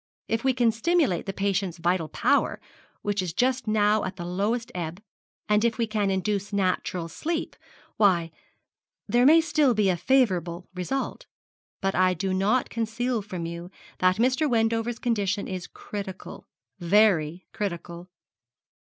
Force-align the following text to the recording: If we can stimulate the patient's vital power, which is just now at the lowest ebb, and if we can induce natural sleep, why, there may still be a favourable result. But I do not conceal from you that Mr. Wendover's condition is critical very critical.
If 0.27 0.43
we 0.43 0.53
can 0.53 0.71
stimulate 0.71 1.27
the 1.27 1.31
patient's 1.31 1.77
vital 1.77 2.09
power, 2.09 2.59
which 3.03 3.21
is 3.21 3.33
just 3.33 3.67
now 3.67 4.03
at 4.03 4.15
the 4.15 4.25
lowest 4.25 4.71
ebb, 4.73 4.99
and 5.47 5.63
if 5.63 5.77
we 5.77 5.85
can 5.85 6.09
induce 6.09 6.51
natural 6.51 7.07
sleep, 7.07 7.55
why, 7.97 8.31
there 9.07 9.27
may 9.27 9.41
still 9.41 9.75
be 9.75 9.89
a 9.89 9.95
favourable 9.95 10.67
result. 10.73 11.27
But 11.81 11.93
I 11.93 12.15
do 12.15 12.33
not 12.33 12.71
conceal 12.71 13.21
from 13.21 13.45
you 13.45 13.69
that 13.99 14.15
Mr. 14.17 14.49
Wendover's 14.49 14.97
condition 14.97 15.47
is 15.47 15.67
critical 15.67 16.47
very 16.79 17.45
critical. 17.53 18.09